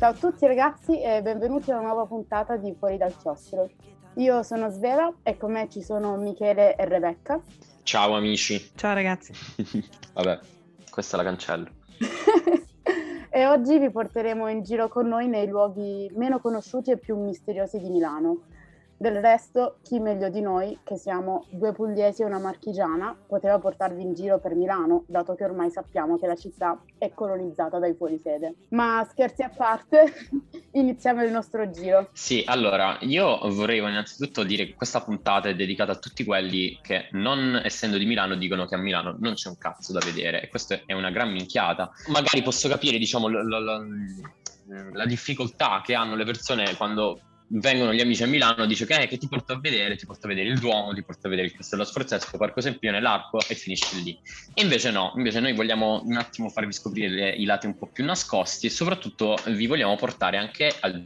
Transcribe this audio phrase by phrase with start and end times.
[0.00, 3.68] Ciao a tutti ragazzi e benvenuti a una nuova puntata di Fuori dal Chiostro.
[4.14, 7.38] Io sono Svela e con me ci sono Michele e Rebecca.
[7.82, 8.70] Ciao amici.
[8.76, 9.34] Ciao ragazzi.
[10.14, 10.38] Vabbè,
[10.88, 11.68] questa la cancello.
[13.28, 17.78] e oggi vi porteremo in giro con noi nei luoghi meno conosciuti e più misteriosi
[17.78, 18.44] di Milano.
[19.00, 24.02] Del resto, chi meglio di noi, che siamo due pugliesi e una marchigiana, poteva portarvi
[24.02, 28.56] in giro per Milano, dato che ormai sappiamo che la città è colonizzata dai fuorisede.
[28.68, 30.28] Ma scherzi a parte,
[30.72, 32.10] iniziamo il nostro giro.
[32.12, 37.08] Sì, allora, io vorrei innanzitutto dire che questa puntata è dedicata a tutti quelli che,
[37.12, 40.42] non essendo di Milano, dicono che a Milano non c'è un cazzo da vedere.
[40.42, 41.90] E questa è una gran minchiata.
[42.08, 43.82] Magari posso capire, diciamo, la, la, la,
[44.92, 49.06] la difficoltà che hanno le persone quando vengono gli amici a Milano, dice che, eh,
[49.08, 51.48] che ti porto a vedere, ti porto a vedere il Duomo, ti porto a vedere
[51.48, 54.16] il Castello Sforzesco, Parco Sempione, l'Arco e finisce lì.
[54.54, 58.04] E invece no, invece noi vogliamo un attimo farvi scoprire i lati un po' più
[58.04, 61.04] nascosti e soprattutto vi vogliamo portare anche al,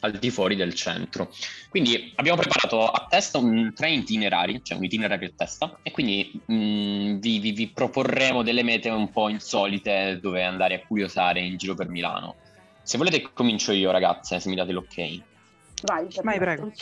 [0.00, 1.32] al di fuori del centro.
[1.70, 6.30] Quindi abbiamo preparato a testa un, tre itinerari, cioè un itinerario a testa, e quindi
[6.44, 11.40] mh, mm, vi, vi, vi proporremo delle mete un po' insolite dove andare a curiosare
[11.40, 12.34] in giro per Milano.
[12.82, 15.34] Se volete comincio io ragazze, se mi date l'ok.
[15.82, 16.72] Vai, Vai prego.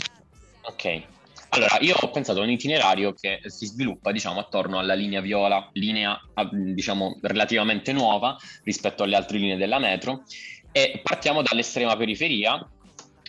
[0.62, 1.02] Ok.
[1.50, 5.68] Allora, io ho pensato a un itinerario che si sviluppa, diciamo, attorno alla linea viola,
[5.74, 6.20] linea,
[6.50, 10.24] diciamo, relativamente nuova rispetto alle altre linee della metro,
[10.72, 12.68] e partiamo dall'estrema periferia,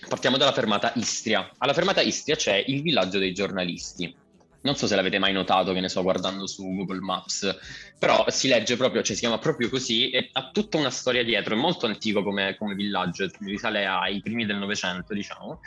[0.09, 1.51] partiamo dalla fermata Istria.
[1.59, 4.15] Alla fermata Istria c'è il villaggio dei giornalisti.
[4.65, 7.55] Non so se l'avete mai notato, che ne so, guardando su Google Maps,
[7.99, 11.53] però si legge proprio, cioè si chiama proprio così e ha tutta una storia dietro,
[11.53, 15.61] è molto antico come, come villaggio, risale ai primi del Novecento, diciamo,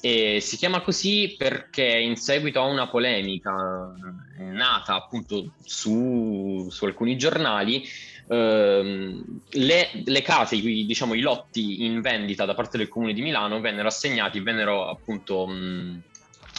[0.00, 3.92] e si chiama così perché in seguito a una polemica
[4.38, 7.86] nata appunto su, su alcuni giornali,
[8.28, 13.20] ehm, le, le, case, i, diciamo i lotti in vendita da parte del comune di
[13.20, 15.46] Milano vennero assegnati, vennero appunto...
[15.46, 16.02] Mh,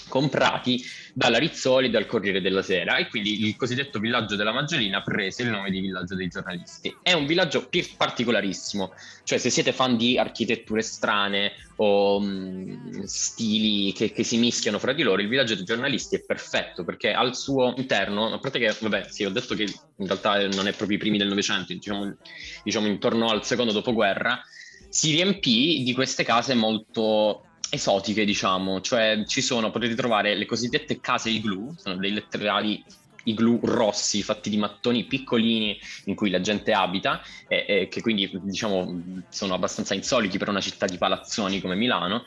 [0.10, 0.84] comprati
[1.14, 5.44] dalla Rizzoli e dal Corriere della Sera e quindi il cosiddetto villaggio della Maggiolina prese
[5.44, 6.94] il nome di villaggio dei giornalisti.
[7.02, 8.94] È un villaggio particolarissimo,
[9.24, 14.92] cioè se siete fan di architetture strane o mh, stili che, che, si mischiano fra
[14.92, 18.76] di loro, il villaggio dei giornalisti è perfetto perché al suo interno, a parte che,
[18.78, 22.18] vabbè, sì, ho detto che in realtà non è proprio i primi del Novecento, diciamo,
[22.64, 24.42] diciamo intorno al secondo dopoguerra,
[24.90, 31.00] si riempì di queste case molto esotiche, diciamo, cioè ci sono, potete trovare le cosiddette
[31.00, 32.84] case igloo, sono dei letterali
[33.24, 38.30] igloo rossi fatti di mattoni piccolini in cui la gente abita e, e che quindi
[38.42, 42.26] diciamo sono abbastanza insoliti per una città di palazzoni come Milano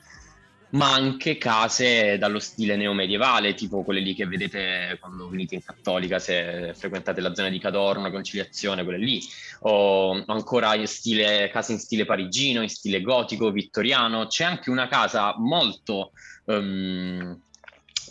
[0.72, 6.18] ma anche case dallo stile neomedievale, tipo quelle lì che vedete quando venite in Cattolica,
[6.18, 9.20] se frequentate la zona di Cadorno, Conciliazione, quelle lì,
[9.60, 14.26] o ancora in stile, case in stile parigino, in stile gotico, vittoriano.
[14.26, 16.12] C'è anche una casa molto...
[16.44, 17.38] Um,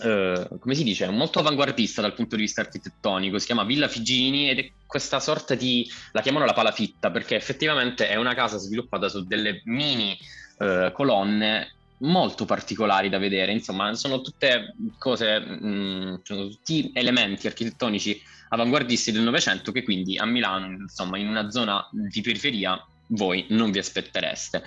[0.01, 4.49] Uh, come si dice, molto avanguardista dal punto di vista architettonico, si chiama Villa Figini
[4.49, 9.09] ed è questa sorta di, la chiamano la palafitta perché effettivamente è una casa sviluppata
[9.09, 10.17] su delle mini
[10.57, 17.47] uh, colonne molto particolari da vedere, insomma, sono tutte cose, mh, mm, sono tutti elementi
[17.47, 23.45] architettonici avanguardisti del Novecento che quindi a Milano, insomma, in una zona di periferia, voi
[23.49, 24.63] non vi aspettereste.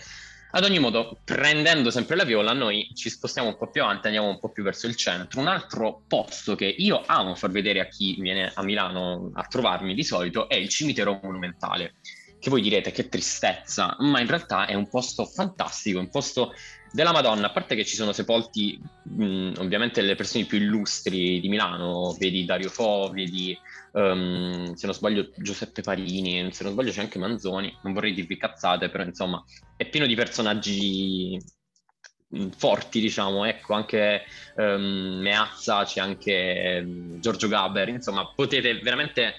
[0.56, 4.28] Ad ogni modo, prendendo sempre la viola, noi ci spostiamo un po' più avanti, andiamo
[4.28, 5.40] un po' più verso il centro.
[5.40, 9.94] Un altro posto che io amo far vedere a chi viene a Milano a trovarmi
[9.94, 11.94] di solito è il cimitero monumentale.
[12.44, 16.52] Che voi direte che tristezza, ma in realtà è un posto fantastico, un posto
[16.92, 21.48] della Madonna, a parte che ci sono sepolti mh, ovviamente le persone più illustri di
[21.48, 23.58] Milano, vedi Dario Fo, vedi
[23.92, 28.36] um, se non sbaglio Giuseppe Parini, se non sbaglio c'è anche Manzoni, non vorrei dirvi
[28.36, 29.42] cazzate, però insomma
[29.74, 31.42] è pieno di personaggi
[32.58, 34.22] forti, diciamo, ecco, anche
[34.56, 39.34] um, Meazza, c'è anche um, Giorgio Gaber, insomma, potete veramente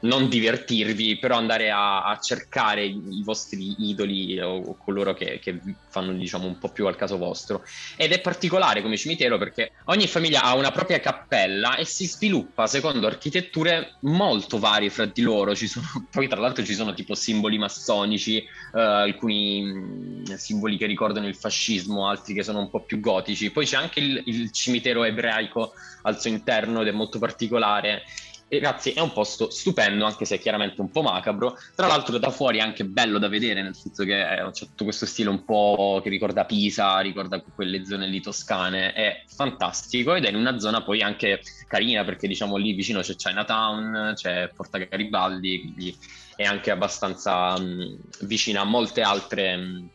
[0.00, 5.60] non divertirvi, però andare a, a cercare i vostri idoli o, o coloro che, che,
[5.88, 7.64] fanno diciamo un po' più al caso vostro.
[7.96, 12.66] Ed è particolare come cimitero perché ogni famiglia ha una propria cappella e si sviluppa
[12.66, 15.54] secondo architetture molto varie fra di loro.
[15.54, 18.46] Sono, poi tra l'altro ci sono tipo simboli massonici, eh,
[18.80, 23.50] alcuni mm, simboli che ricordano il fascismo, altri che sono un po' più gotici.
[23.50, 25.72] Poi c'è anche il, il cimitero ebraico
[26.02, 28.04] al suo interno ed è molto particolare.
[28.50, 31.58] Ragazzi, è un posto stupendo, anche se è chiaramente un po' macabro.
[31.74, 35.04] Tra l'altro, da fuori è anche bello da vedere, nel senso che c'è tutto questo
[35.04, 38.92] stile un po' che ricorda Pisa, ricorda quelle zone lì toscane.
[38.94, 43.16] È fantastico ed è in una zona poi anche carina, perché diciamo lì vicino c'è
[43.16, 45.98] Chinatown, c'è Porta Garibaldi, quindi
[46.34, 49.56] è anche abbastanza mh, vicina a molte altre.
[49.56, 49.90] Mh,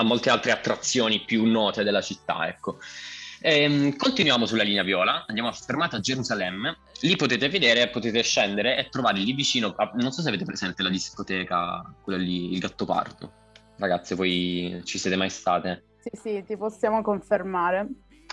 [0.00, 2.78] a molte altre attrazioni più note della città, ecco.
[3.40, 6.78] Ehm, continuiamo sulla linea viola, andiamo a fermata Gerusalemme.
[7.02, 10.82] Lì potete vedere, potete scendere e trovare lì vicino, a, non so se avete presente
[10.82, 13.32] la discoteca, quella lì, il Gattopardo.
[13.76, 15.84] Ragazze, voi ci siete mai state?
[16.00, 17.86] Sì, sì, ti possiamo confermare.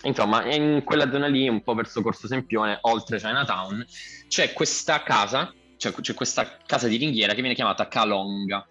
[0.03, 3.85] Insomma, in quella zona lì, un po' verso Corso Sempione, oltre Chinatown,
[4.27, 8.67] c'è questa casa, cioè c'è questa casa di ringhiera che viene chiamata Calonga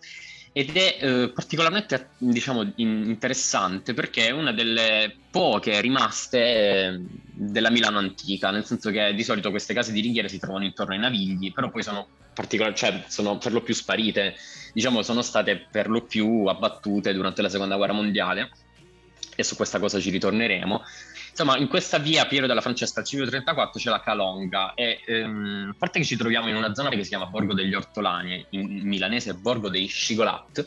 [0.56, 7.98] ed è eh, particolarmente diciamo, interessante perché è una delle poche rimaste eh, della Milano
[7.98, 11.52] antica, nel senso che di solito queste case di ringhiere si trovano intorno ai navigli,
[11.52, 14.36] però poi sono, particolar- cioè, sono per lo più sparite,
[14.72, 18.50] diciamo sono state per lo più abbattute durante la seconda guerra mondiale
[19.34, 20.84] e su questa cosa ci ritorneremo.
[21.34, 24.74] Insomma, in questa via Piero della Francesca al Civio 34 c'è la Calonga.
[24.74, 27.74] E ehm, a parte che ci troviamo in una zona che si chiama Borgo degli
[27.74, 30.64] Ortolani, in milanese Borgo dei Scigolat,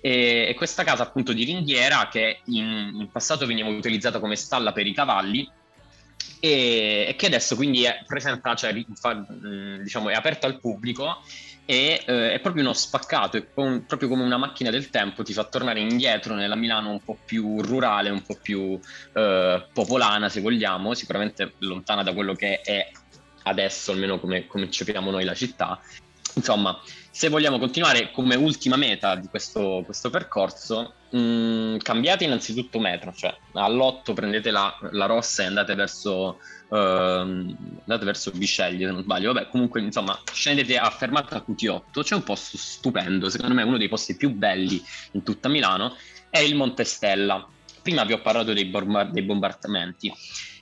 [0.00, 4.70] e, e questa casa appunto di ringhiera che in, in passato veniva utilizzata come stalla
[4.70, 5.50] per i cavalli
[6.38, 8.72] e, che adesso quindi è presentata, cioè,
[9.82, 11.20] diciamo, è aperta al pubblico
[11.66, 15.32] e eh, è proprio uno spaccato, è com- proprio come una macchina del tempo, ti
[15.32, 18.78] fa tornare indietro nella Milano un po' più rurale, un po' più
[19.12, 22.88] eh, popolana se vogliamo, sicuramente lontana da quello che è
[23.42, 25.80] adesso, almeno come, come cepiamo noi la città.
[26.34, 26.78] Insomma,
[27.10, 33.12] se vogliamo continuare come ultima meta di questo, questo percorso, mh, mm, cambiate innanzitutto metro,
[33.12, 39.32] cioè all'8 prendete la, la rossa e andate verso andate verso Bisceglie se non sbaglio.
[39.32, 43.88] Vabbè comunque insomma scendete a fermata QT8 c'è un posto stupendo secondo me uno dei
[43.88, 44.82] posti più belli
[45.12, 45.96] in tutta Milano
[46.30, 47.46] è il Monte Stella.
[47.82, 50.12] Prima vi ho parlato dei, bombar- dei bombardamenti.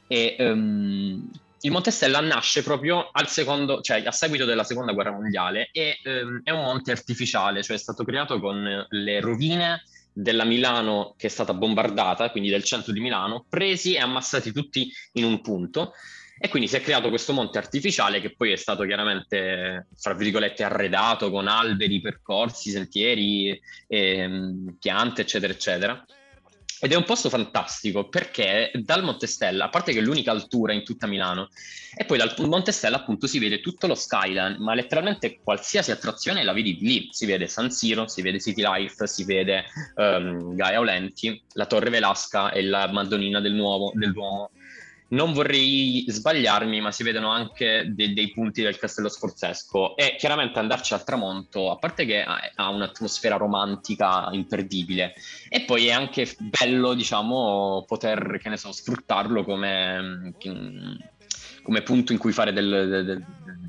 [0.07, 1.31] E um,
[1.61, 6.43] il Monte Stella nasce proprio secondo, cioè a seguito della seconda guerra mondiale e um,
[6.45, 9.83] è un monte artificiale cioè è stato creato con le rovine
[10.15, 14.91] della Milano che è stata bombardata, quindi del centro di Milano, presi e ammassati tutti
[15.15, 15.93] in un punto.
[16.39, 20.65] E quindi si è creato questo monte artificiale che poi è stato chiaramente, fra virgolette,
[20.65, 26.05] arredato con alberi, percorsi, sentieri, ehm, piante, eccetera, eccetera.
[26.85, 30.75] Ed è un posto fantastico perché dal Monte Stella, a parte che è l'unica altura
[30.75, 31.49] in tutta Milano,
[31.97, 36.45] e poi dal Monte Stella appunto si vede tutto lo skyline, ma letteralmente qualsiasi attrazione
[36.45, 37.09] la vedi lì.
[37.11, 39.65] Si vede San Siro, si vede City Life, si vede
[39.95, 44.51] um, Gaia Olenti, la Torre Velasca e la Madonnina del, nuovo, del Duomo
[45.09, 50.59] non vorrei sbagliarmi, ma si vedono anche de- dei punti del castello sforzesco e chiaramente
[50.59, 55.15] andarci al tramonto, a parte che ha, un'atmosfera romantica imperdibile
[55.49, 60.35] e poi è anche bello, diciamo, poter, che ne so, sfruttarlo come,
[61.63, 63.25] come punto in cui fare, del, del,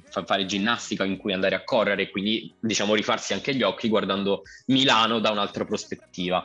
[0.10, 5.20] fare ginnastica, in cui andare a correre quindi, diciamo, rifarsi anche gli occhi guardando Milano
[5.20, 6.44] da un'altra prospettiva.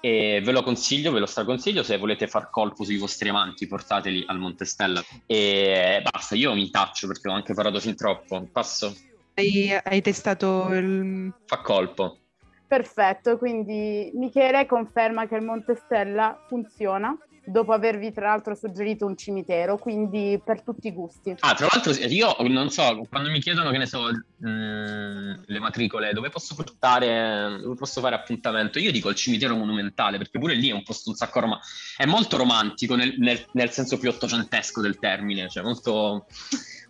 [0.00, 4.24] E ve lo consiglio, ve lo straconsiglio, se volete far colpo sui vostri amanti portateli
[4.26, 8.96] al Montestella e basta, io mi taccio perché ho anche parlato fin troppo, passo.
[9.34, 11.32] Hai, hai testato il...
[11.44, 12.16] Fa colpo.
[12.66, 17.14] Perfetto, quindi Michele conferma che il Montestella funziona
[17.50, 21.34] dopo avervi tra l'altro suggerito un cimitero, quindi per tutti i gusti.
[21.40, 25.58] Ah, tra l'altro io non so, quando mi chiedono che ne so mh, mm, le
[25.58, 30.54] matricole, dove posso portare, dove posso fare appuntamento, io dico il cimitero monumentale, perché pure
[30.54, 34.08] lì è un posto un sacco romantico, è molto romantico nel, nel, nel senso più
[34.08, 36.26] ottocentesco del termine, cioè molto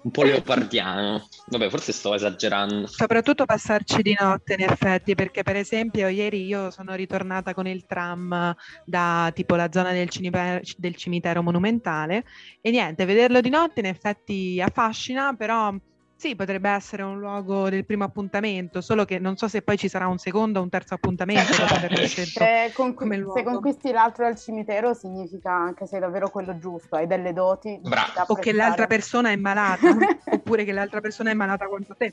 [0.03, 1.29] un po' leopardiano.
[1.47, 2.87] Vabbè, forse sto esagerando.
[2.87, 7.85] Soprattutto passarci di notte, in effetti, perché per esempio ieri io sono ritornata con il
[7.87, 8.55] tram
[8.85, 12.25] da tipo la zona del, cimitero, del cimitero monumentale
[12.61, 15.75] e niente, vederlo di notte in effetti affascina, però
[16.21, 19.89] sì, potrebbe essere un luogo del primo appuntamento, solo che non so se poi ci
[19.89, 24.27] sarà un secondo o un terzo appuntamento dopo averlo scelto se, conqu- se conquisti l'altro
[24.27, 27.81] al cimitero significa anche sei davvero quello giusto, hai delle doti.
[28.27, 29.97] O che l'altra persona è malata,
[30.31, 32.13] oppure che l'altra persona è malata quanto te.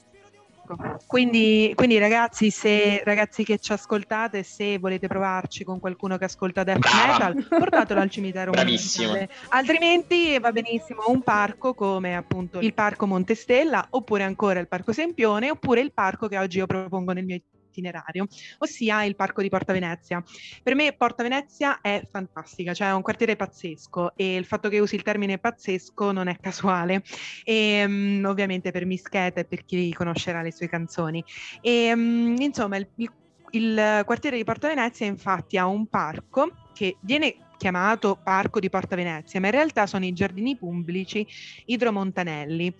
[0.67, 0.97] Ecco.
[1.07, 6.63] Quindi, quindi ragazzi, se, ragazzi che ci ascoltate, se volete provarci con qualcuno che ascolta
[6.63, 7.29] death Brava.
[7.33, 8.51] metal, portatelo al cimitero.
[8.57, 9.13] Bravissimo.
[9.49, 15.49] Altrimenti va benissimo un parco come appunto il Parco Montestella, oppure ancora il Parco Sempione,
[15.49, 17.39] oppure il parco che oggi io propongo nel mio
[17.77, 18.27] itinerario,
[18.59, 20.23] ossia il Parco di Porta Venezia.
[20.63, 24.79] Per me Porta Venezia è fantastica, cioè è un quartiere pazzesco e il fatto che
[24.79, 27.03] usi il termine pazzesco non è casuale,
[27.43, 31.23] e, um, ovviamente per Mischeta e per chi conoscerà le sue canzoni.
[31.61, 33.11] E, um, insomma, il, il,
[33.51, 38.95] il quartiere di Porta Venezia infatti ha un parco che viene chiamato Parco di Porta
[38.95, 41.25] Venezia, ma in realtà sono i giardini pubblici
[41.65, 42.73] idromontanelli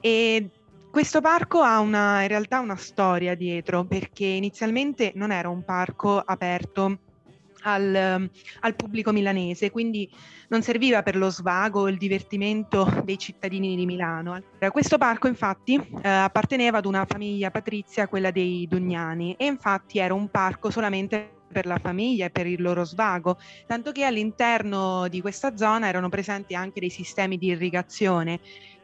[0.00, 0.50] e
[0.90, 6.18] questo parco ha una, in realtà una storia dietro, perché inizialmente non era un parco
[6.18, 6.98] aperto
[7.62, 8.28] al,
[8.60, 10.10] al, pubblico milanese, quindi
[10.48, 14.42] non serviva per lo svago o il divertimento dei cittadini di Milano.
[14.70, 20.14] Questo parco infatti eh, apparteneva ad una famiglia patrizia, quella dei Dugnani, e infatti era
[20.14, 25.20] un parco solamente per la famiglia e per il loro svago, tanto che all'interno di
[25.20, 28.40] questa zona erano presenti anche dei sistemi di irrigazione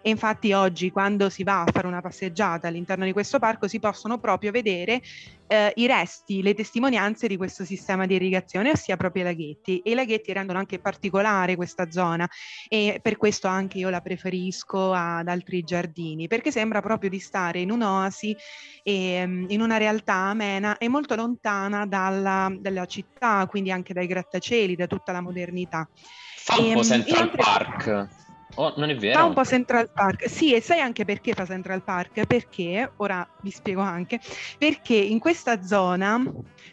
[0.07, 3.81] e infatti oggi quando si va a fare una passeggiata all'interno di questo parco si
[3.81, 5.03] possono proprio vedere
[5.49, 9.81] eh, i resti, le testimonianze di questo sistema di irrigazione, ossia proprio i laghetti.
[9.81, 12.25] E i laghetti rendono anche particolare questa zona
[12.69, 17.59] e per questo anche io la preferisco ad altri giardini, perché sembra proprio di stare
[17.59, 18.37] in un'oasi,
[18.85, 24.07] e, ehm, in una realtà amena e molto lontana dalla, dalla città, quindi anche dai
[24.07, 25.89] grattacieli, da tutta la modernità.
[26.37, 28.25] Fa un po' ehm, Central Park.
[28.57, 29.19] Oh, non è vero.
[29.19, 30.29] Fa un po' Central Park.
[30.29, 32.27] Sì, e sai anche perché fa Central Park?
[32.27, 34.19] Perché, ora vi spiego anche,
[34.59, 36.23] perché in questa zona,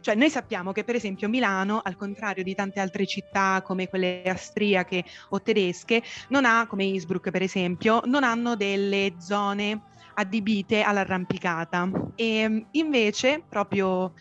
[0.01, 4.23] cioè noi sappiamo che per esempio Milano, al contrario di tante altre città come quelle
[4.25, 9.83] austriache o tedesche, non ha, come Innsbruck per esempio, non hanno delle zone
[10.15, 11.89] adibite all'arrampicata.
[12.15, 14.13] E invece proprio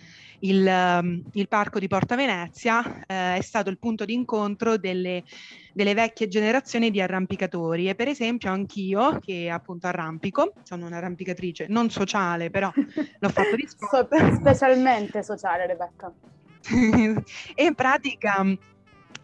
[0.43, 5.25] il, um, il parco di Porta Venezia eh, è stato il punto di incontro delle,
[5.73, 11.91] delle, vecchie generazioni di arrampicatori e per esempio anch'io che appunto arrampico, sono un'arrampicatrice non
[11.91, 14.35] sociale però l'ho fatto di sport.
[14.35, 16.13] specialmente sociale Rebecca.
[17.55, 18.45] e in pratica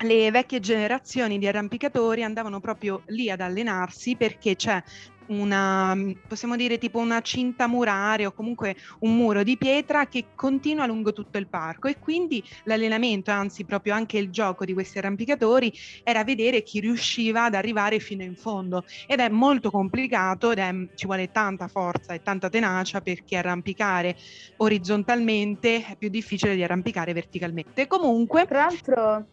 [0.01, 4.81] le vecchie generazioni di arrampicatori andavano proprio lì ad allenarsi perché c'è
[5.29, 10.87] una, possiamo dire tipo una cinta muraria o comunque un muro di pietra che continua
[10.87, 15.73] lungo tutto il parco e quindi l'allenamento, anzi proprio anche il gioco di questi arrampicatori
[16.03, 20.75] era vedere chi riusciva ad arrivare fino in fondo ed è molto complicato ed è,
[20.95, 24.17] ci vuole tanta forza e tanta tenacia perché arrampicare
[24.59, 27.87] orizzontalmente è più difficile di arrampicare verticalmente.
[27.87, 28.47] Comunque...
[28.47, 29.27] Tra l'altro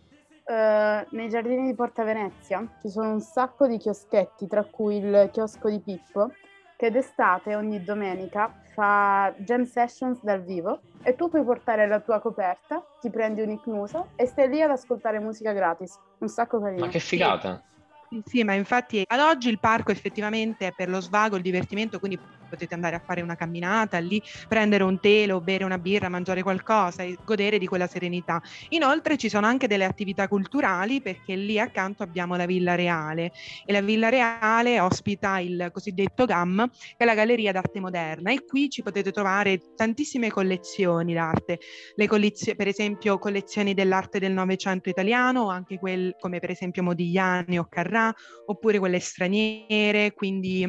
[0.48, 5.30] Uh, nei giardini di Porta Venezia ci sono un sacco di chioschetti, tra cui il
[5.32, 6.34] chiosco di Pippo,
[6.78, 12.20] che d'estate ogni domenica fa jam sessions dal vivo e tu puoi portare la tua
[12.20, 15.98] coperta, ti prendi un'icnusa e stai lì ad ascoltare musica gratis.
[16.20, 16.86] Un sacco carino.
[16.86, 17.64] Ma che figata!
[18.08, 21.98] Sì, sì, ma infatti ad oggi il parco effettivamente è per lo svago, il divertimento,
[21.98, 26.44] quindi potete andare a fare una camminata lì, prendere un telo, bere una birra, mangiare
[26.44, 28.42] qualcosa e godere di quella serenità.
[28.70, 33.32] Inoltre ci sono anche delle attività culturali perché lì accanto abbiamo la Villa Reale.
[33.66, 38.32] E la Villa Reale ospita il cosiddetto GAM, che è la Galleria d'Arte Moderna.
[38.32, 41.60] E qui ci potete trovare tantissime collezioni d'arte,
[41.96, 47.60] le collezio- per esempio collezioni dell'arte del Novecento italiano, anche quel, come per esempio Modigliani
[47.60, 48.14] o Carrà,
[48.46, 50.68] oppure quelle straniere, quindi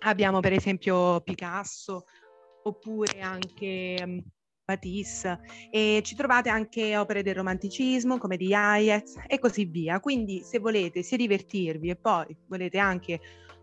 [0.00, 2.04] Abbiamo per esempio Picasso
[2.62, 4.22] oppure anche
[4.66, 5.40] Matisse
[5.70, 9.98] e ci trovate anche opere del romanticismo come di Hayez e così via.
[10.00, 13.20] Quindi se volete sia divertirvi e poi volete anche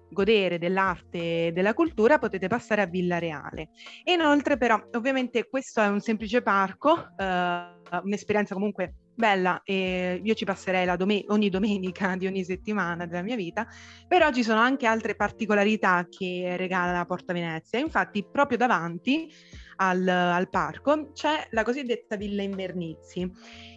[0.09, 3.69] godere dell'arte e della cultura potete passare a Villa Reale.
[4.05, 10.45] Inoltre però ovviamente questo è un semplice parco, eh, un'esperienza comunque bella e io ci
[10.45, 13.67] passerei dom- ogni domenica di ogni settimana della mia vita,
[14.07, 17.79] però ci sono anche altre particolarità che regala la Porta Venezia.
[17.79, 19.31] Infatti proprio davanti
[19.77, 23.29] al, al parco c'è la cosiddetta Villa Invernizi.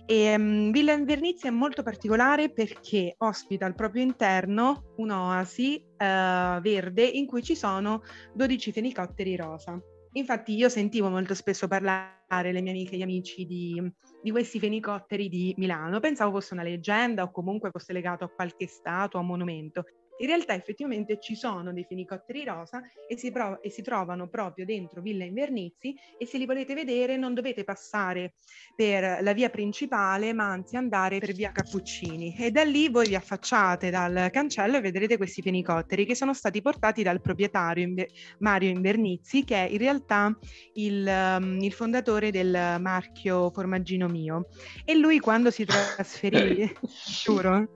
[0.07, 7.05] E, um, Villa Invernizi è molto particolare perché ospita al proprio interno un'oasi uh, verde
[7.05, 8.03] in cui ci sono
[8.35, 9.81] 12 fenicotteri rosa.
[10.19, 13.81] Infatti io sentivo molto spesso parlare le mie amiche e gli amici di,
[14.21, 18.67] di, questi fenicotteri di Milano, pensavo fosse una leggenda o comunque fosse legato a qualche
[18.67, 19.85] statua o monumento.
[20.19, 24.65] In realtà effettivamente ci sono dei fenicotteri rosa e si, prov- e si, trovano proprio
[24.65, 28.35] dentro Villa Invernizi e se li volete vedere non dovete passare
[28.75, 32.35] per la via principale ma anzi andare per via Cappuccini.
[32.37, 36.61] E da lì voi vi affacciate dal cancello e vedrete questi fenicotteri che sono stati
[36.63, 40.37] portati dal proprietario Inver- Mario Invernizi che è in realtà
[40.75, 44.49] il, um, il fondatore del marchio Formaggino Mio.
[44.85, 46.71] E lui quando si trasferì,
[47.23, 47.69] giuro,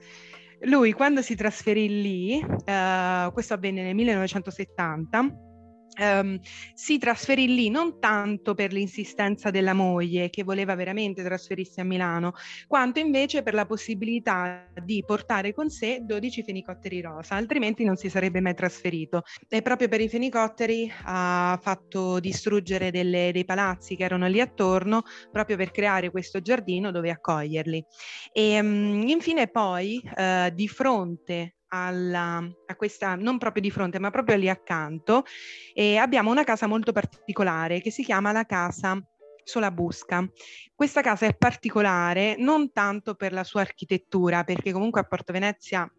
[0.65, 5.27] lui quando si trasferì lì, eh, questo avvenne nel 1970,
[6.01, 6.39] Um,
[6.73, 12.33] si trasferì lì non tanto per l'insistenza della moglie che voleva veramente trasferirsi a Milano,
[12.67, 18.09] quanto invece per la possibilità di portare con sé 12 fenicotteri rosa, altrimenti non si
[18.09, 19.23] sarebbe mai trasferito.
[19.49, 25.03] E proprio per i fenicotteri ha fatto distruggere delle, dei palazzi che erano lì attorno
[25.31, 27.85] proprio per creare questo giardino dove accoglierli.
[28.33, 34.11] E um, infine poi uh, di fronte alla, a questa, non proprio di fronte, ma
[34.11, 35.25] proprio lì accanto,
[35.73, 39.03] e abbiamo una casa molto particolare che si chiama la casa
[39.43, 40.25] sulla Busca.
[40.75, 45.91] Questa casa è particolare non tanto per la sua architettura, perché comunque a Porto Venezia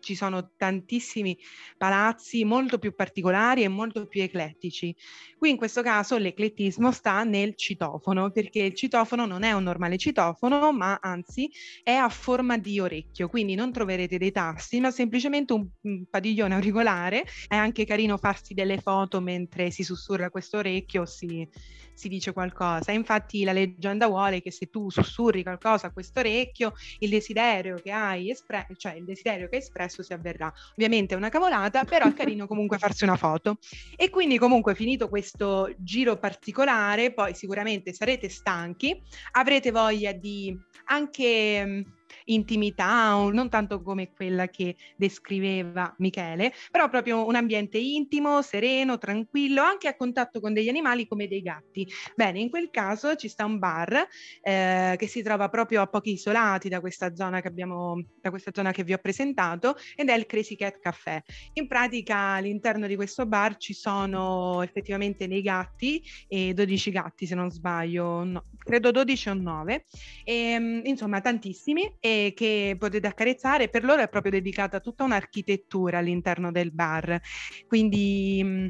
[0.00, 1.38] ci sono tantissimi
[1.76, 4.94] palazzi molto più particolari e molto più eclettici.
[5.36, 9.98] Qui in questo caso l'eclettismo sta nel citofono, perché il citofono non è un normale
[9.98, 11.50] citofono, ma anzi
[11.82, 16.54] è a forma di orecchio, quindi non troverete dei tasti, ma semplicemente un, un padiglione
[16.54, 17.24] auricolare.
[17.48, 21.46] È anche carino farsi delle foto mentre si sussurra questo orecchio, si,
[21.94, 22.92] si dice qualcosa.
[22.92, 27.90] Infatti la leggenda vuole che se tu sussurri qualcosa a questo orecchio, il desiderio che
[27.90, 30.50] hai espresso, cioè il desiderio che espresso si avverrà.
[30.72, 33.58] Ovviamente è una cavolata, però è carino comunque farsi una foto.
[33.96, 41.84] E quindi comunque finito questo giro particolare, poi sicuramente sarete stanchi, avrete voglia di anche
[42.24, 49.62] intimità, non tanto come quella che descriveva Michele, però proprio un ambiente intimo, sereno, tranquillo,
[49.62, 51.86] anche a contatto con degli animali come dei gatti.
[52.14, 54.06] Bene, in quel caso ci sta un bar
[54.42, 58.50] eh, che si trova proprio a pochi isolati da questa zona che abbiamo, da questa
[58.52, 61.22] zona che vi ho presentato ed è il Crazy Cat Café.
[61.54, 67.34] In pratica all'interno di questo bar ci sono effettivamente dei gatti e 12 gatti se
[67.34, 69.84] non sbaglio, no, credo 12 o 9,
[70.24, 73.68] e, ehm, insomma tantissimi e che potete accarezzare.
[73.68, 77.20] Per loro è proprio dedicata tutta un'architettura all'interno del bar.
[77.68, 78.68] Quindi mm,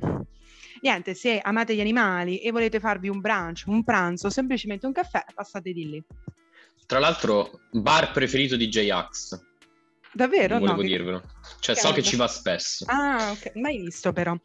[0.83, 5.25] niente, se amate gli animali e volete farvi un brunch, un pranzo, semplicemente un caffè,
[5.35, 6.05] passate di lì.
[6.85, 9.41] Tra l'altro, bar preferito di J-Ax.
[10.13, 10.59] Davvero?
[10.59, 11.23] Volevo no, dirvelo.
[11.59, 12.85] Cioè, so che ci va spesso.
[12.87, 14.37] Ah, ok, mai visto però.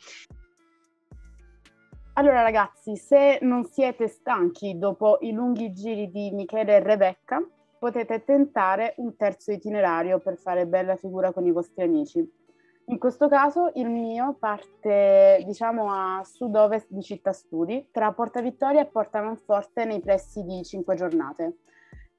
[2.13, 7.45] Allora ragazzi, se non siete stanchi dopo i lunghi giri di Michele e Rebecca,
[7.79, 12.45] potete tentare un terzo itinerario per fare bella figura con i vostri amici.
[12.89, 18.81] In questo caso il mio parte diciamo a sud-ovest di Città Studi, tra Porta Vittoria
[18.81, 21.57] e Porta Manforte nei pressi di cinque giornate.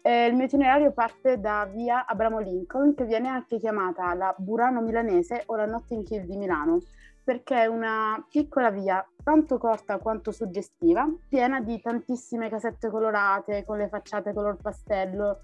[0.02, 4.82] E il mio itinerario parte da via Abramo Lincoln, che viene anche chiamata la Burano
[4.82, 6.80] Milanese o la Notting Hill di Milano,
[7.28, 13.76] perché è una piccola via tanto corta quanto suggestiva, piena di tantissime casette colorate con
[13.76, 15.40] le facciate color pastello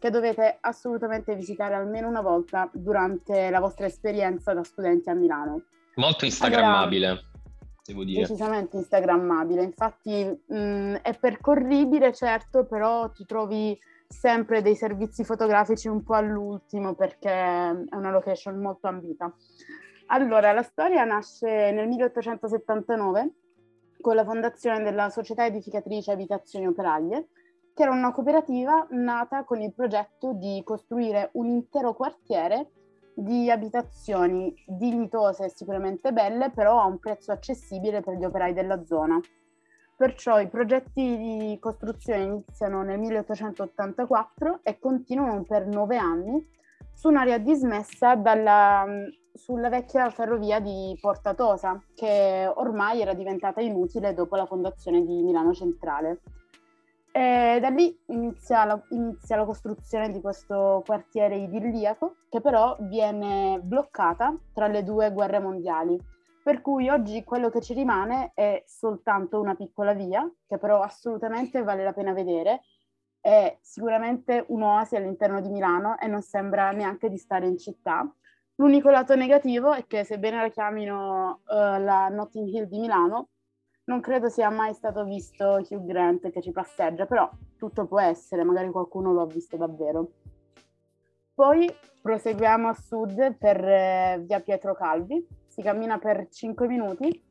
[0.00, 5.62] che dovete assolutamente visitare almeno una volta durante la vostra esperienza da studenti a Milano.
[5.94, 7.06] Molto instagrammabile.
[7.06, 7.22] Allora,
[7.84, 8.22] devo dire.
[8.22, 16.02] Decisamente instagrammabile, infatti mh, è percorribile certo, però ti trovi sempre dei servizi fotografici un
[16.02, 19.32] po' all'ultimo perché è una location molto ambita.
[20.10, 23.32] Allora, la storia nasce nel 1879
[24.00, 27.28] con la fondazione della Società Edificatrice Abitazioni Operaie,
[27.74, 32.70] che era una cooperativa nata con il progetto di costruire un intero quartiere
[33.14, 38.82] di abitazioni dignitose e sicuramente belle, però a un prezzo accessibile per gli operai della
[38.86, 39.20] zona.
[39.94, 46.56] Perciò i progetti di costruzione iniziano nel 1884 e continuano per nove anni
[46.94, 48.86] su un'area dismessa dalla
[49.38, 55.22] sulla vecchia ferrovia di Porta Tosa, che ormai era diventata inutile dopo la fondazione di
[55.22, 56.20] Milano Centrale.
[57.12, 63.60] E da lì inizia la, inizia la costruzione di questo quartiere idilliaco, che però viene
[63.62, 65.98] bloccata tra le due guerre mondiali.
[66.42, 71.62] Per cui oggi quello che ci rimane è soltanto una piccola via, che però assolutamente
[71.62, 72.62] vale la pena vedere,
[73.20, 78.10] è sicuramente un'oasi all'interno di Milano e non sembra neanche di stare in città,
[78.60, 83.28] L'unico lato negativo è che, sebbene la chiamino uh, la Notting Hill di Milano,
[83.84, 88.42] non credo sia mai stato visto Hugh Grant che ci passeggia, però tutto può essere,
[88.42, 90.10] magari qualcuno lo ha visto davvero.
[91.34, 97.26] Poi proseguiamo a sud per eh, via Pietro Calvi, si cammina per 5 minuti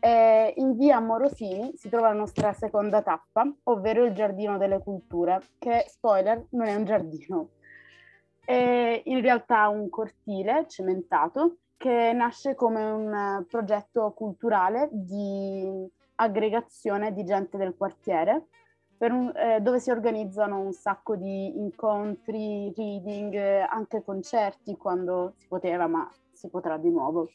[0.00, 5.42] e in via Morosini si trova la nostra seconda tappa, ovvero il Giardino delle Culture,
[5.58, 7.50] che, spoiler, non è un giardino,
[8.50, 17.24] è in realtà un cortile cementato che nasce come un progetto culturale di aggregazione di
[17.24, 18.48] gente del quartiere,
[18.98, 23.34] un, eh, dove si organizzano un sacco di incontri, reading,
[23.68, 27.30] anche concerti quando si poteva, ma si potrà di nuovo.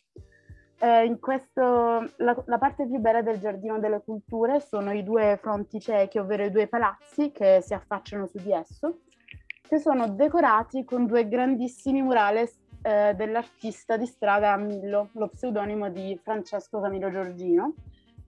[0.78, 1.62] Eh, questo,
[2.18, 6.44] la, la, parte più bella del Giardino delle Culture sono i due fronti ciechi, ovvero
[6.44, 9.00] i due palazzi che si affacciano su di esso,
[9.68, 16.20] che sono decorati con due grandissimi murales eh, dell'artista di strada Millo, lo pseudonimo di
[16.22, 17.74] Francesco Camillo Giorgino,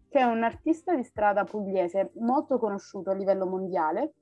[0.10, 4.14] che è un artista di strada pugliese molto conosciuto a livello mondiale,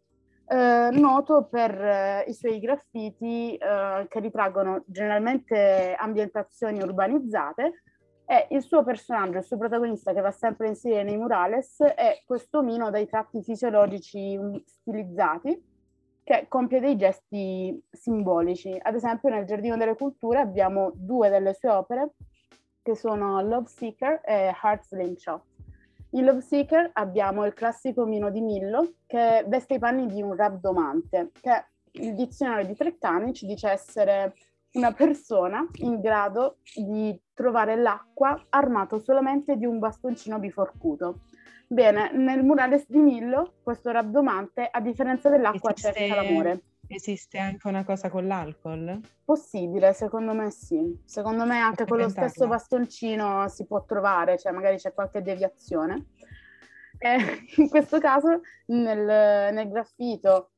[0.47, 7.81] eh, noto per eh, i suoi graffiti eh, che ritraggono generalmente ambientazioni urbanizzate,
[8.27, 12.23] E il suo personaggio, il suo protagonista che va sempre a inserire nei murales è
[12.25, 15.73] questo omino dai tratti fisiologici stilizzati
[16.25, 18.75] che compie dei gesti simbolici.
[18.81, 22.15] Ad esempio nel Giardino delle Culture abbiamo due delle sue opere
[22.81, 25.43] che sono Love Seeker e Heart Slingshot.
[26.11, 30.35] In Love Seeker abbiamo il classico omino di Millo che veste i panni di un
[30.35, 34.33] rabdomante, che il dizionario di Treccani ci dice essere
[34.73, 41.21] una persona in grado di trovare l'acqua armato solamente di un bastoncino biforcuto.
[41.67, 45.93] Bene, nel murales di Millo, questo rabdomante, a differenza dell'acqua, Esiste...
[45.93, 46.61] cerca l'amore.
[46.87, 48.99] Esiste anche una cosa con l'alcol?
[49.23, 50.95] Possibile, secondo me sì.
[51.03, 56.05] Secondo me anche con lo stesso bastoncino si può trovare, cioè magari c'è qualche deviazione.
[56.99, 57.17] Eh,
[57.57, 60.51] in questo caso nel, nel graffito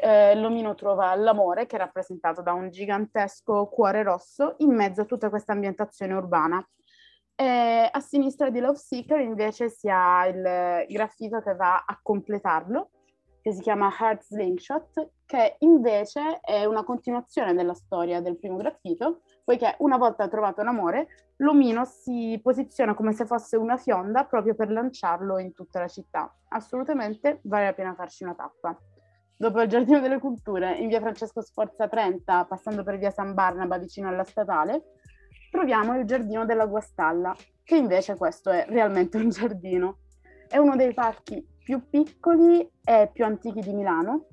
[0.00, 5.04] eh, l'omino trova l'amore che è rappresentato da un gigantesco cuore rosso in mezzo a
[5.04, 6.66] tutta questa ambientazione urbana.
[7.36, 12.90] E a sinistra di Love Seeker invece si ha il graffito che va a completarlo
[13.44, 19.20] che si chiama Heart Slingshot, che invece è una continuazione della storia del primo graffito,
[19.44, 24.70] poiché una volta trovato l'amore, l'omino si posiziona come se fosse una fionda proprio per
[24.70, 26.34] lanciarlo in tutta la città.
[26.48, 28.78] Assolutamente vale la pena farci una tappa.
[29.36, 33.76] Dopo il Giardino delle Culture, in via Francesco Sforza 30, passando per via San Barnaba
[33.76, 34.84] vicino alla statale,
[35.54, 39.98] troviamo il Giardino della Guastalla, che invece questo è realmente un giardino.
[40.48, 44.26] È uno dei parchi più piccoli e più antichi di Milano,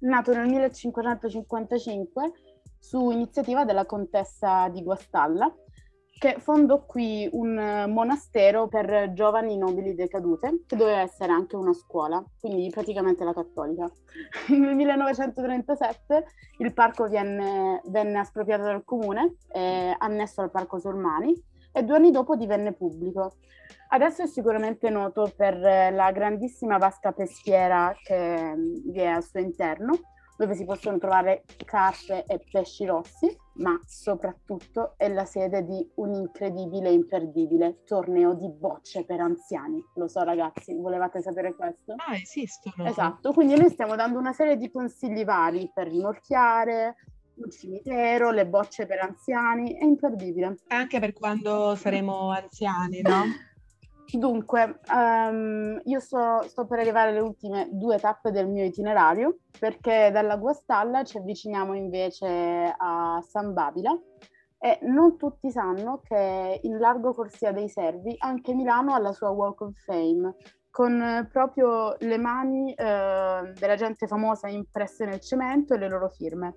[0.00, 2.32] nato nel 1555
[2.78, 5.50] su iniziativa della contessa di Guastalla,
[6.18, 12.22] che fondò qui un monastero per giovani nobili decadute, che doveva essere anche una scuola,
[12.40, 13.88] quindi praticamente la cattolica.
[14.48, 16.24] Nel 1937
[16.58, 21.40] il parco viene, venne espropriato dal comune, eh, annesso al Parco Sormani,
[21.72, 23.34] e due anni dopo divenne pubblico.
[23.90, 29.98] Adesso è sicuramente noto per la grandissima vasca peschiera che vi è al suo interno,
[30.38, 36.14] dove si possono trovare carpe e pesci rossi, ma soprattutto è la sede di un
[36.14, 39.84] incredibile e imperdibile torneo di bocce per anziani.
[39.96, 41.94] Lo so ragazzi, volevate sapere questo?
[41.96, 42.88] Ah, esistono.
[42.88, 46.94] Esatto, quindi noi stiamo dando una serie di consigli vari per rimorchiare,
[47.34, 50.58] un cimitero, le bocce per anziani, è imperdibile.
[50.68, 53.24] Anche per quando saremo anziani, no?
[54.10, 60.08] Dunque, um, io so, sto per arrivare alle ultime due tappe del mio itinerario perché
[60.10, 63.94] dalla Guastalla ci avviciniamo invece a San Babila
[64.58, 69.28] e non tutti sanno che in largo Corsia dei Servi anche Milano ha la sua
[69.28, 70.34] Walk of Fame
[70.70, 76.54] con proprio le mani eh, della gente famosa impresse nel cemento e le loro firme.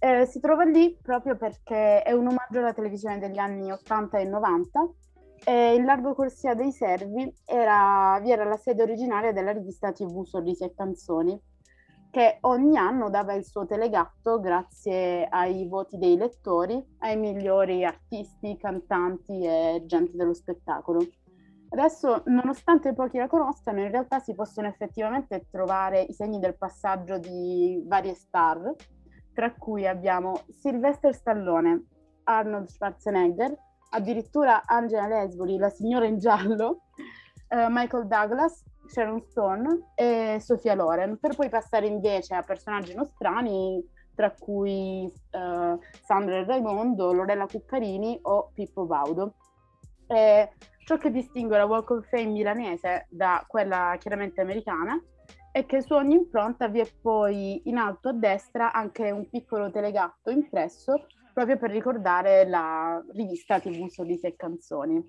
[0.00, 4.24] Eh, si trova lì proprio perché è un omaggio alla televisione degli anni 80 e
[4.24, 4.90] 90
[5.44, 10.24] e il Largo Corsia dei Servi era, vi era la sede originaria della rivista TV
[10.24, 11.40] Sorrisi e Canzoni,
[12.10, 18.56] che ogni anno dava il suo telegatto grazie ai voti dei lettori ai migliori artisti,
[18.56, 21.00] cantanti e gente dello spettacolo.
[21.70, 27.18] Adesso, nonostante pochi la conoscano, in realtà si possono effettivamente trovare i segni del passaggio
[27.18, 28.74] di varie star,
[29.34, 31.84] tra cui abbiamo Sylvester Stallone,
[32.24, 33.54] Arnold Schwarzenegger,
[33.90, 36.82] addirittura Angela Lesbury, la signora in giallo,
[37.48, 43.84] uh, Michael Douglas, Sharon Stone e Sofia Loren, per poi passare invece a personaggi nostrani,
[44.14, 49.34] tra cui uh, Sandra Raimondo, Lorella Cuccarini o Pippo Baudo.
[50.06, 50.50] E
[50.84, 55.00] ciò che distingue la Walk of Fame milanese da quella chiaramente americana
[55.52, 59.70] è che su ogni impronta vi è poi in alto a destra anche un piccolo
[59.70, 61.06] telegatto impresso
[61.38, 65.00] proprio per ricordare la rivista TV Sorrisi e Canzoni.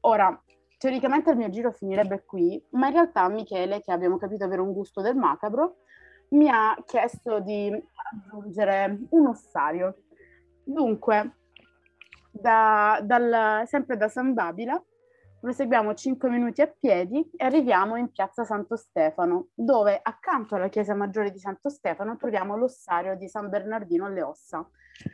[0.00, 0.38] Ora,
[0.76, 4.74] teoricamente il mio giro finirebbe qui, ma in realtà Michele, che abbiamo capito avere un
[4.74, 5.76] gusto del macabro,
[6.32, 10.02] mi ha chiesto di aggiungere un ossario.
[10.62, 11.36] Dunque,
[12.30, 14.78] da, dal, sempre da San Babila,
[15.44, 20.94] proseguiamo 5 minuti a piedi e arriviamo in piazza Santo Stefano, dove accanto alla chiesa
[20.94, 24.66] maggiore di Santo Stefano troviamo l'ossario di San Bernardino alle Ossa,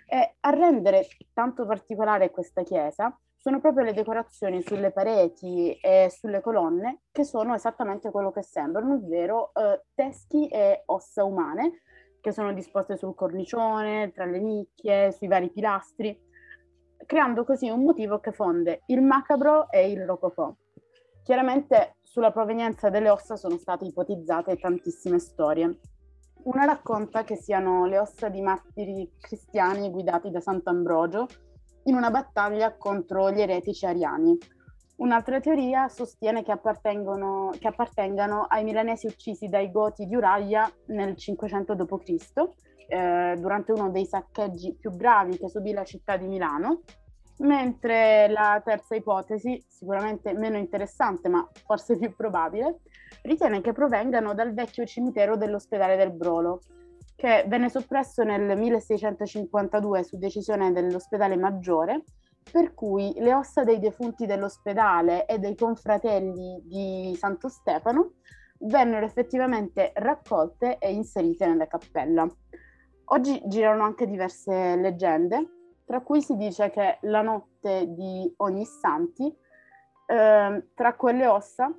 [0.07, 6.40] e a rendere tanto particolare questa chiesa sono proprio le decorazioni sulle pareti e sulle
[6.40, 11.81] colonne che sono esattamente quello che sembrano, ovvero eh, teschi e ossa umane
[12.21, 16.16] che sono disposte sul cornicione, tra le nicchie, sui vari pilastri,
[17.07, 20.55] creando così un motivo che fonde il macabro e il rococò.
[21.23, 25.79] Chiaramente sulla provenienza delle ossa sono state ipotizzate tantissime storie.
[26.43, 31.27] Una racconta che siano le ossa di martiri cristiani guidati da Sant'Ambrogio,
[31.85, 34.37] in una battaglia contro gli eretici ariani.
[34.97, 41.75] Un'altra teoria sostiene che, che appartengano ai milanesi uccisi dai Goti di Uraia nel 500
[41.75, 46.83] d.C., eh, durante uno dei saccheggi più gravi che subì la città di Milano,
[47.38, 52.81] mentre la terza ipotesi, sicuramente meno interessante ma forse più probabile,
[53.22, 56.61] ritiene che provengano dal vecchio cimitero dell'ospedale del Brolo,
[57.14, 62.03] che venne soppresso nel 1652 su decisione dell'ospedale maggiore,
[62.50, 68.14] per cui le ossa dei defunti dell'ospedale e dei confratelli di Santo Stefano
[68.61, 72.29] vennero effettivamente raccolte e inserite nella cappella.
[73.12, 75.49] Oggi girano anche diverse leggende,
[75.85, 79.27] tra cui si dice che la notte di ogni santi,
[80.07, 81.77] eh, tra quelle ossa,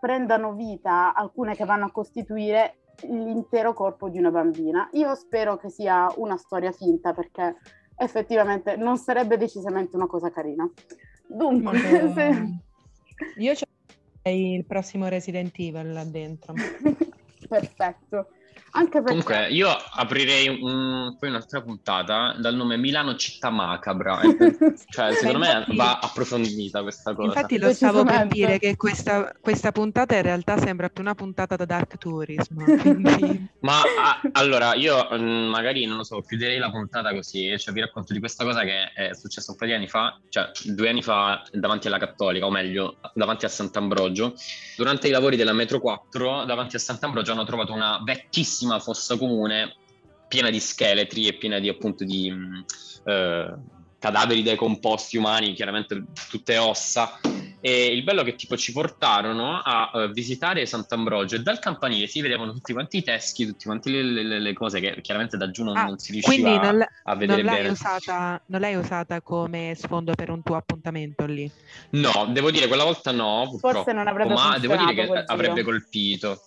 [0.00, 4.88] prendano vita alcune che vanno a costituire l'intero corpo di una bambina.
[4.92, 7.56] Io spero che sia una storia finta perché
[7.96, 10.66] effettivamente non sarebbe decisamente una cosa carina.
[11.26, 11.78] Dunque,
[12.14, 12.60] se...
[13.36, 16.54] io c'è il prossimo Resident Evil là dentro.
[17.46, 18.28] Perfetto.
[18.76, 19.08] Anche perché...
[19.08, 24.20] Comunque, io aprirei un, poi un'altra puntata dal nome Milano Città Macabra.
[24.90, 27.28] cioè, secondo me va approfondita questa cosa.
[27.28, 31.54] Infatti, lo stavo per dire che questa, questa, puntata in realtà sembra più una puntata
[31.54, 32.78] da Dark Tourism.
[32.80, 33.48] Quindi...
[33.60, 37.56] Ma a, allora, io mm, magari non lo so, chiuderei la puntata così.
[37.58, 40.50] Cioè, vi racconto di questa cosa che è successa un po' di anni fa, cioè
[40.64, 44.34] due anni fa, davanti alla Cattolica, o meglio, davanti a Sant'Ambrogio.
[44.76, 49.16] Durante i lavori della metro 4, davanti a Sant'Ambrogio, hanno trovato una vecchissima grandissima fossa
[49.16, 49.74] comune
[50.28, 52.60] piena di scheletri e piena di appunto di mm,
[53.04, 53.54] eh,
[53.98, 57.18] cadaveri decomposti umani, chiaramente tutte ossa.
[57.60, 62.06] E il bello è che tipo ci portarono a uh, visitare Sant'Ambrogio e dal campanile
[62.06, 65.50] si vedevano tutti quanti i teschi, tutti quanti le, le, le cose che chiaramente da
[65.50, 67.68] giù non, ah, non si riusciva non a vedere non bene.
[67.70, 71.50] Usata, non l'hai usata come sfondo per un tuo appuntamento lì?
[71.90, 75.62] No, devo dire quella volta no, purtroppo, Forse non avrebbe ma devo dire che avrebbe
[75.62, 76.38] colpito.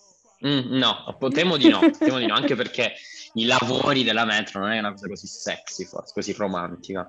[0.45, 2.93] Mm, no, temo di no, temo di no, anche perché
[3.34, 7.08] i lavori della metro non è una cosa così sexy, forse, così romantica.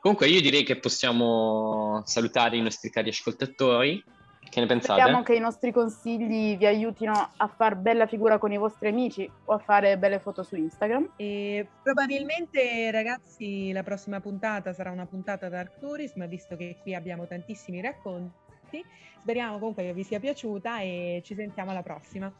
[0.00, 4.02] Comunque io direi che possiamo salutare i nostri cari ascoltatori.
[4.48, 5.00] Che ne pensate?
[5.00, 9.28] Speriamo che i nostri consigli vi aiutino a far bella figura con i vostri amici
[9.46, 11.14] o a fare belle foto su Instagram.
[11.16, 17.26] E probabilmente, ragazzi, la prossima puntata sarà una puntata Dark Tourism, visto che qui abbiamo
[17.26, 18.84] tantissimi racconti.
[19.20, 22.32] Speriamo comunque che vi sia piaciuta e ci sentiamo alla prossima.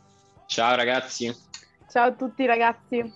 [0.46, 1.34] Ciao ragazzi.
[1.88, 3.12] Ciao a tutti ragazzi.